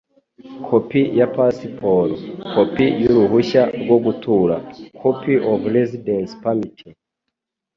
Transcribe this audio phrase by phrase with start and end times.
[0.67, 2.15] Kopi ya Pasiporo,
[2.53, 4.55] Kopi y'uruhushya rwo gutura
[5.01, 6.77] (Copy of residence permit).